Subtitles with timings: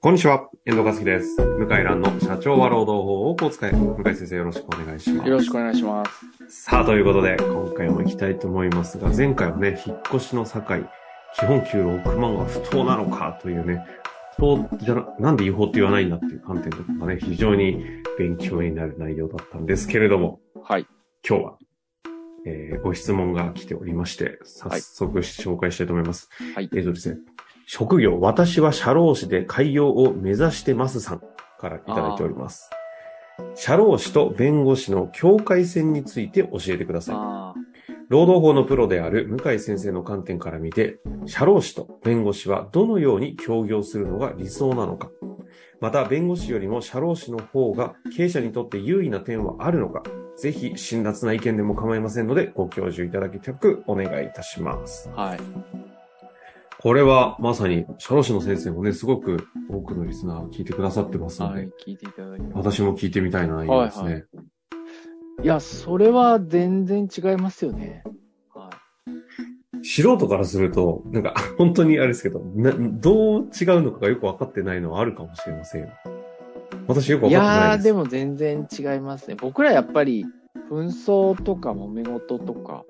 [0.00, 1.36] こんにちは、遠藤和樹です。
[1.40, 3.72] 向井蘭の社長は労働法をこう使え。
[3.72, 5.28] 向井先生よろしくお願いします。
[5.28, 6.04] よろしくお願いしま
[6.48, 6.66] す。
[6.66, 10.60] さあ、ということで、今回も行きたいと思いますが、前回はね、引っ越しの境、
[11.34, 13.84] 基本給6万は不当なのかというね、
[14.36, 17.84] 不当じゃな、なんで違法って言わないんだっていう観点とかがね、非常に
[18.16, 20.86] 勉強になる内容だったんですけれども、はい。
[21.28, 21.58] 今日は、
[22.46, 26.28] えーご質問が来ておりまして、早速紹介したいと思います。
[26.54, 27.18] はいえーとですね、
[27.70, 31.22] 職業、私は社労士で開業を目指してますさん
[31.60, 32.70] からいただいております。
[33.54, 37.14] 社労士と弁護士の境界線について教えてください。
[37.18, 37.54] あ
[38.08, 45.10] 労働法のプロである向井先生の観点から見て、社労士と弁護士はどのように協業するのが理想なのか、
[45.82, 50.02] また弁護士よりも社労士の方が経営者にとって有利な点はあるのか、
[50.38, 55.10] ぜひ辛辣な意見でも構いませんので、ご教授いただきたくお願いいたします。
[55.14, 55.22] あ。
[55.22, 55.97] はい。
[56.80, 61.70] これはまさに社労士の先生もね、すごく多くのリスナー聞いてくださってますので、はい。
[61.84, 62.42] 聞いていただき。
[62.52, 64.12] 私も聞いてみたい内容ですね。
[64.12, 64.24] はい
[65.40, 68.02] いや、それは全然違いますよね。
[68.52, 68.70] は
[69.84, 75.90] 素人からすると、なんか、本当にあれですけど、などう違うのかがよくわかってないのはあるかもしれませんよ。
[76.88, 77.30] 私よくい。
[77.30, 77.86] いわかってないです。
[77.86, 79.36] やー、でも全然違いますね。
[79.36, 80.26] 僕らやっぱり、
[80.72, 82.84] 紛争とか揉め事とか、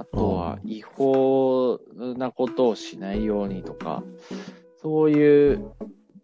[0.00, 1.78] あとは違法
[2.16, 4.02] なことをしないようにとか、
[4.80, 5.72] そういう、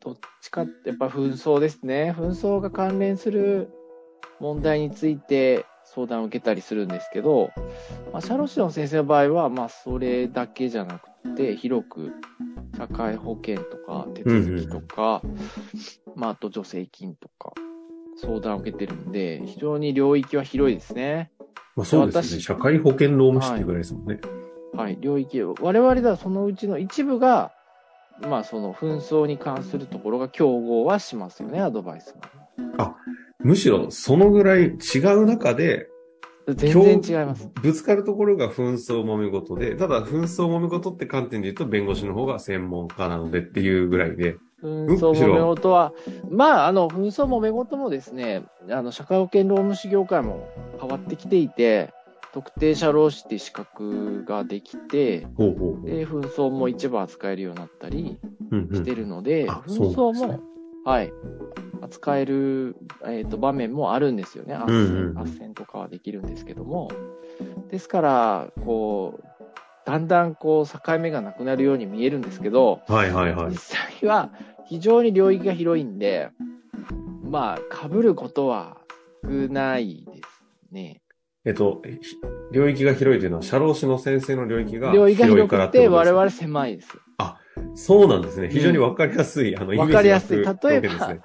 [0.00, 2.14] どっちかってやっぱ紛争ですね。
[2.16, 3.68] 紛争が関連する
[4.40, 7.50] 問題について相談を受けたりするんですけど、
[8.12, 12.12] まあ、社労士の先生の場合は、まあ、それだけじゃなくて、広く
[12.78, 15.20] 社会保険とか手続きとか、
[16.14, 17.52] まあ、あと助成金とか、
[18.16, 21.30] 相談を受けてるんで、非常に領域は広いですね。
[21.76, 22.40] まあそうですね。
[22.40, 24.18] 私社会保険労務士っていうぐらいですもんね。
[24.72, 25.54] はい、領域を。
[25.60, 27.52] 我々ではそのうちの一部が、
[28.22, 32.14] まあ、その紛争に関するところが競合はしますよね、アドバイス
[33.40, 35.88] むしろ、そのぐらい違う中で、
[36.46, 36.54] が。
[36.54, 37.50] 全然違います。
[37.60, 45.92] ぶつかるところが紛争揉め事で、ただ紛争揉め事って観点で言うと弁護士の方が専門家なのでっていうぐらいで、紛争揉め事は、
[46.30, 50.48] まあ、あの、紛争揉め事もですね、あの、社会保険労務士業界も
[50.80, 51.92] 変わってきていて、
[52.32, 55.86] 特定社労士って資格ができて、ほうほうほう。
[55.86, 58.18] で、紛争も一部扱えるようになったり
[58.50, 61.12] うんうんしてるので、あ紛争も、そうなんですねはい、
[61.82, 64.54] 扱える、えっと場面もあるんですよね。
[64.54, 66.90] 斡うんうんうん旋、斡旋とかはできるんですけども。
[67.70, 69.25] ですから、こう、
[69.86, 73.56] だんだんこう、境目がなくなるように見えるんですけど、はいはいはい実。
[73.56, 74.30] 際は
[74.66, 76.30] 非常に領域が広いんで、
[77.22, 78.78] まあ、被ることは
[79.24, 81.00] 少ないですね。
[81.44, 82.16] えっと、ひ
[82.52, 86.98] 領域が広いというのは、社労士の先生の領域が領域が広からくて、ことですか我々狭いです。
[87.76, 88.48] そうなんですね。
[88.50, 91.20] 非常にわかりやすい、あの、イメージわかりやすい例えばね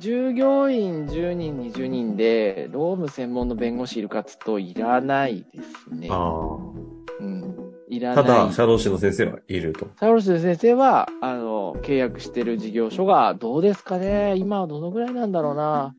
[0.00, 6.08] 従業員10人、20人で、労務専門の弁護士いるかっつうと、いらないですね。
[6.10, 6.58] あ
[7.20, 7.53] うん。
[7.88, 8.14] いらあ。
[8.14, 8.24] ない。
[8.24, 9.88] ただ、社労士の先生はいると。
[9.98, 14.34] サロス先生は、あの、契約してる事業所が、どうですかね？
[14.36, 15.94] 今はどのぐらいなんだろうな？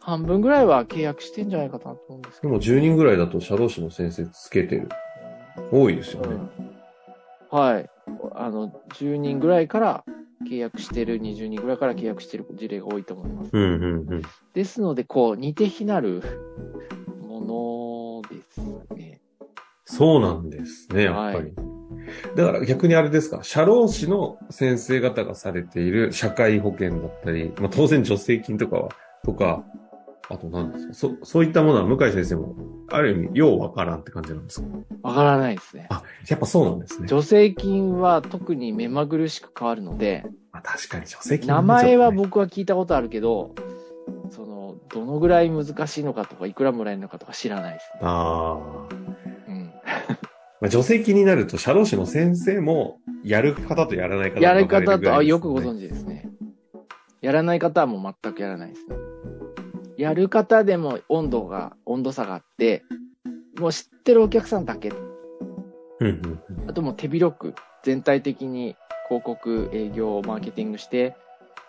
[0.00, 2.58] 半分ぐらいは契約してんじゃないかなと思うんですけど。
[2.58, 4.88] でも10人ぐらいだと社労士の先生つけてる。
[5.70, 6.34] 多いですよね。
[6.58, 6.70] うん
[7.50, 7.90] はい。
[8.36, 10.04] あの、10人ぐらいから
[10.48, 13.50] 契約してる、20人ぐらいから契約してる事例が多いと思います。
[13.52, 14.22] うんうんうん。
[14.54, 16.22] ですので、こう、似て非なる。
[20.00, 21.52] そうなんですね、やっぱり。
[22.34, 28.88] だから逆にあれですか、社労士の先生方がされている社会保険だったり、まあ当然助成金とかは、
[29.22, 29.62] とか、
[30.30, 32.56] あと何ですかそ、そういったものは向井先生も、
[32.90, 34.68] ある意味、ようわからんって感じなんですか？
[35.02, 35.86] わからないですね。
[35.90, 37.06] あ、やっぱそうなんですね。
[37.06, 43.54] 助成金は特に目まぐるしく変わるので、まあ、確かに助成金名前は僕は聞いたことあるけど、
[44.30, 49.09] その、どのぐらい難しいのかとか、いくらもらえるのかとか知らないですねああ。
[50.60, 50.66] うん。
[50.66, 56.28] まあ、助成金になると、社労士の先生も、やる方とやらない方やり方と、あ、よくご存存知ですね。
[57.20, 58.96] やらない方はもう全くやらないですね。
[59.96, 62.82] やる方でも温度が、温度差があって、
[63.58, 64.88] もう知ってるお客さんだけ。
[64.88, 66.70] うんうんうん。
[66.70, 68.76] あともう手広く、全体的に
[69.08, 71.16] 広告、営業、マーケティングして、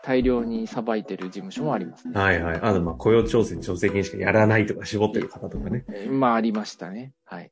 [0.03, 2.17] 大量にさばいてる事務所もありますね。
[2.17, 2.59] はいはい。
[2.61, 5.83] あと、まあ、雇用調整、助成金しかやらないとか絞ってる方とかね。
[5.89, 7.11] えーまあ、ありましたね。
[7.25, 7.51] はい。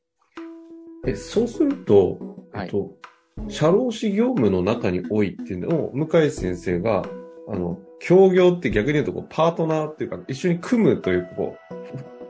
[1.06, 2.18] え、そうすると、
[2.52, 2.66] はい。
[2.66, 2.92] えっと、
[3.48, 7.04] 社労士業務の中においての、向井先生が、
[7.48, 11.56] あの、協業って逆に言うとこう、パートナーっていうか、一緒に組むという、こ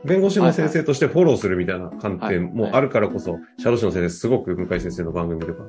[0.03, 5.63] う、弁護士の先生としてフォローするみたいな観点もあるからこそ、社労士の先生すごく向井先生の番組とか、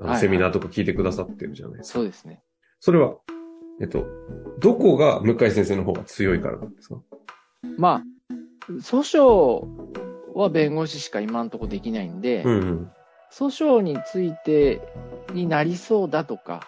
[0.00, 0.20] あのはい。
[0.20, 1.98] セミナーとか聞いてくださってるじゃないですか。
[2.00, 2.42] そうですね。
[2.80, 3.14] それは、
[3.80, 4.04] えっと、
[4.58, 7.00] どこが向井先生の方が強いからなんですか？
[7.78, 9.66] まあ、訴訟
[10.42, 12.90] は弁護士しか今んとこできないんで、うんうん。
[13.30, 14.80] 訴訟について
[15.32, 16.60] になりそうだとか、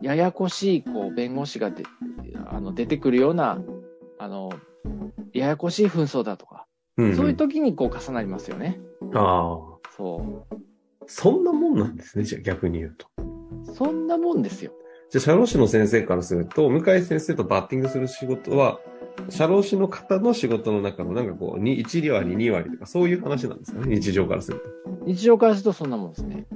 [0.00, 1.84] ややこしい、こう、弁護士がで
[2.46, 3.60] あの出てくるような、
[4.18, 4.50] あの、
[5.32, 8.80] ややこしい紛争だとか、うんうん、そういう時にこう重なりますよね。
[9.14, 9.74] ああ。
[9.96, 10.54] そう。
[11.06, 13.06] そんなもんなんですね、じゃあ逆に言うと。
[13.74, 14.72] そんなもんですよ。
[15.10, 18.80] じゃあ、社労士の先生からすると、向井先生とバッティングする仕事は、
[19.28, 24.64] 社労士の方の仕事の中のなんかこう、に1割、2割とか、そういう話なんですかね、日常からすると。
[25.06, 26.46] 日常からするとそんなもんですね。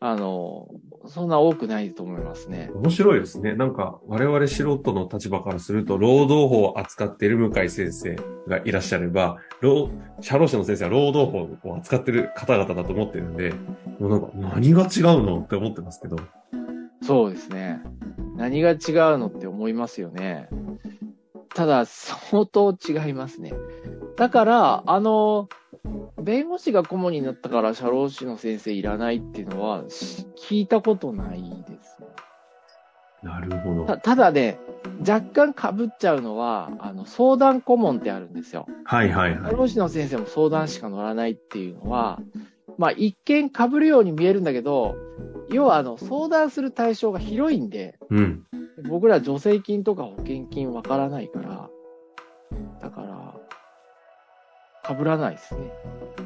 [0.00, 0.68] あの、
[1.06, 2.70] そんな多くないと思いますね。
[2.74, 3.54] 面白いですね。
[3.54, 9.90] なんか、我々素人の立場からすると、労働法を扱っている向井先生がいらっしゃれば、労、
[10.20, 13.54] 社労士の先生は労働法を扱ってる方々だと思ってるんで、
[13.98, 16.16] もうなんか、何が違うのって思ってますけど。
[17.02, 17.80] そうですね。
[18.36, 18.78] 何が違う
[19.18, 20.48] のって思いますよね。
[21.54, 23.52] ただ、相当違いますね。
[24.16, 25.48] だから、あの、
[26.20, 32.06] 弁護士が顧問になったから社労士の先生いらないっていうのはし聞いたことないですね。
[33.22, 33.86] なるほど。
[33.86, 34.58] たただね、
[35.00, 38.66] 若干被っちゃうのは、あの、相談顧問ってあるんですよ。
[38.84, 39.50] はいはいはい。
[39.50, 42.20] 社労士の先生も相談しか乗らないっていうのは、
[42.78, 44.96] まあ一見被るように見えるんだけど、
[45.50, 48.44] 要はあの、相談する対象が広いんで、うん。
[48.88, 51.70] 僕ら助成金とか保険金わからないから、
[52.80, 53.34] だから、
[54.96, 55.72] 被らないですね。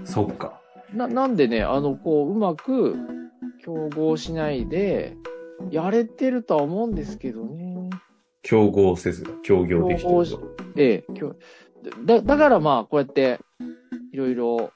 [0.04, 0.60] そっか。
[0.92, 2.96] な、なんでね、あの、こう、うまく
[3.62, 5.16] 競合しないで、
[5.70, 7.90] やれてるとは思うんですけどね。
[8.42, 10.40] 競合せず、協業できてると。
[10.76, 11.06] ええ、
[12.04, 13.40] だ、だからまあ、こうやって、
[14.12, 14.72] いろいろ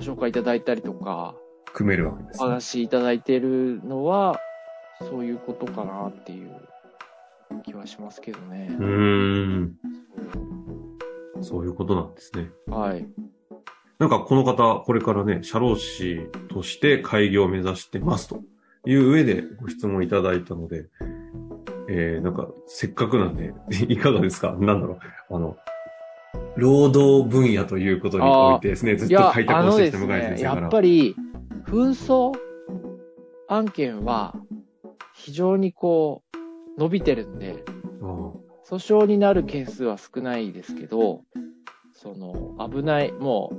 [0.00, 1.34] ご紹介いただいたりとか、
[1.74, 2.50] 組めるわけですおね。
[2.52, 4.40] 話いただいてるのは、
[5.00, 6.50] そういうことかなっていう
[7.64, 8.82] 気はしますけどねう。
[8.82, 9.76] ーん。
[11.42, 12.48] そういうことなんですね。
[12.66, 13.06] はい。
[13.98, 18.40] なんかこの方、これからね、社労士として開業を目指してますと
[18.86, 20.86] いう上でご質問いただいたので、
[21.90, 23.52] えー、なんかせっかくなんで、
[23.88, 24.52] いかがですか？
[24.58, 24.94] なんだろ
[25.30, 25.34] う。
[25.34, 25.56] あの、
[26.56, 30.68] 労働分野ということにおいてですね、ずっと開拓をしてきた向井すね、や先生から。
[30.68, 31.16] っぱり、
[31.66, 32.38] 紛争
[33.48, 34.34] 案件は、
[35.14, 36.22] 非常にこ
[36.76, 37.64] う、伸びてるんで、
[38.02, 38.32] あ
[38.68, 41.22] 訴訟になる件数は少ないですけど、
[41.92, 43.52] その、危ない、も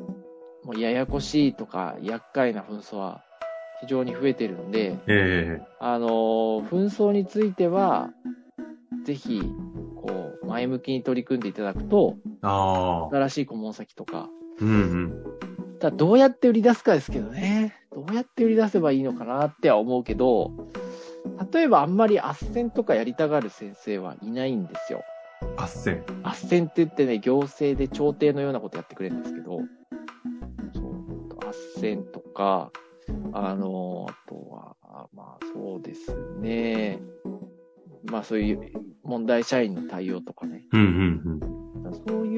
[0.64, 3.24] う、もうややこしいとか、厄介な紛争は
[3.82, 8.10] 非常に増えてるんで、えあの、紛争については、
[9.04, 9.42] ぜひ、
[9.96, 14.30] こう、前向きに取り組んでいただくと、え新しい顧問先とか、
[14.60, 15.24] うんうん。
[15.80, 17.76] ただどうやって売り出すかですけどね。
[17.94, 20.52] どうやって売り出せばいいのかなっては思うけど、
[21.52, 25.04] 例えばあんまり斡旋とかやりたがる先生はいないんですよ。
[25.58, 26.04] 斡旋。
[26.24, 29.60] 斡旋って言ってね、行政で調停のようなことやってくれるんですけど、
[30.74, 32.72] そう、斡旋とか、
[33.34, 34.76] あの、あとは、
[35.14, 37.02] まあそうですね。
[38.06, 38.72] まあそういう
[39.04, 40.64] 問題社員の対応とかね。
[40.72, 40.84] うんう
[41.38, 41.51] んそう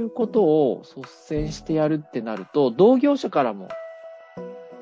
[0.04, 3.70] いうことを率先してやるってなると、同業者からも、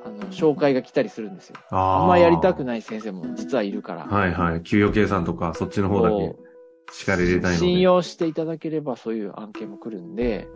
[0.03, 1.55] あの、紹介が来たりするんですよ。
[1.71, 1.77] うん。
[1.77, 4.05] あんまやりたくない先生も実はいるから。
[4.05, 4.61] はいはい。
[4.63, 7.57] 給与計算とか、そっちの方だけ入れたいので。
[7.57, 10.47] 信用していただければそういう案件も来るんで、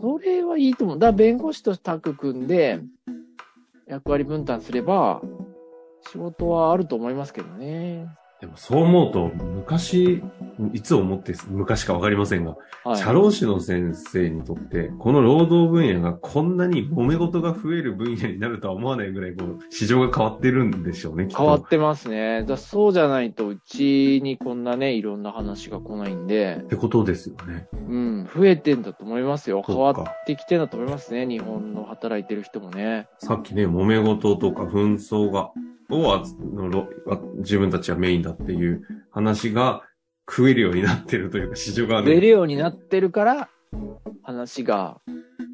[0.00, 0.98] それはいいと思う。
[0.98, 2.80] だから弁護士とタッグ組んで、
[3.86, 5.20] 役割分担すれば、
[6.10, 8.08] 仕事はあると思いますけどね。
[8.42, 10.20] でもそう思うと、昔、
[10.72, 12.96] いつ思って昔かわかりませんが、はい。
[12.96, 21.28] 社労士の先生にとって、この労働分野がこんなに揉め事が増える分野になるとは思わないぐらい、こう、市場が変わってるんでしょうね。
[21.32, 22.42] 変わってますね。
[22.42, 27.68] だそうじゃないと、うちにこんなね、いろんな話が来ないんでっ、てことですよね。
[27.72, 29.62] うん、増えてんだと思いますよ。
[29.64, 29.94] 変わっ
[30.26, 31.28] てきてんだと思いますね。
[31.28, 33.06] 日本の働いてる人もね。
[33.18, 35.52] さっきね、揉め事とか紛争が、
[35.92, 36.88] をあの
[37.38, 39.82] 自分たちはメインだっていう話が
[40.28, 42.14] 食えるようになってるというか、市場がね。
[42.14, 43.48] 出るようになってるから、
[44.22, 45.00] 話が、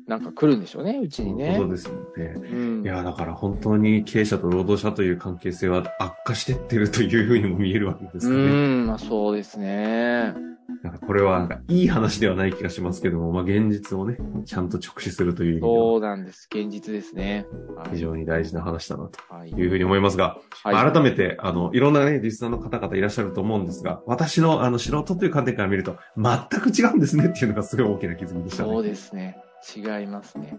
[0.07, 1.71] なんか来るんでしょうね、うちにねそう。
[1.71, 1.97] ですね。
[2.17, 2.87] うんい。
[2.87, 8.37] や、だから本当に経営者と労働者という関係性は悪化してってるというふうにも見えるわけですね。
[8.37, 10.35] ん、まあそうですね。
[10.83, 16.47] なんかこれはなんかいい話ではない気がしますけども、まあ現実をね、ちゃんと直視するという意味ではそうなんです。
[16.55, 17.47] 現実ですね。
[17.77, 19.51] はい非常に大事な話だなとはい。
[19.51, 28.91] いうふうに思いますが、はい改めて、あの、いろんなね、リスナーの方々いらっしゃると思うんですが、私のあの素人という観点から見ると、全く違うんですねっていうのがすごい大きな気づきでしたそうね。
[28.91, 29.39] ですね。
[29.75, 30.59] 違いますね。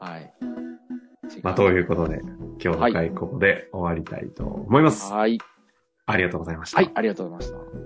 [0.00, 0.32] はい。
[1.34, 2.20] 違まあ、ということで、
[2.62, 5.10] 今日の回ここで終わりたいと思います。
[5.12, 5.38] はい。
[6.06, 6.76] ありがとうございました。
[6.76, 7.85] はい、ありがとうございました。